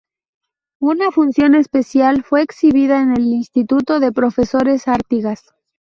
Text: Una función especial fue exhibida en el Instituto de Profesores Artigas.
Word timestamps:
Una 0.81 1.11
función 1.11 1.53
especial 1.53 2.23
fue 2.23 2.41
exhibida 2.41 3.03
en 3.03 3.11
el 3.11 3.21
Instituto 3.27 3.99
de 3.99 4.11
Profesores 4.11 4.87
Artigas. 4.87 5.53